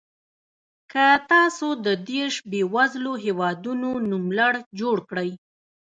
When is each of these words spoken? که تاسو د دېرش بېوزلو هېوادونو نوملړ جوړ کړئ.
که 0.91 1.05
تاسو 1.31 1.67
د 1.85 1.87
دېرش 2.09 2.35
بېوزلو 2.51 3.13
هېوادونو 3.25 3.89
نوملړ 4.11 4.53
جوړ 4.79 4.97
کړئ. 5.09 5.29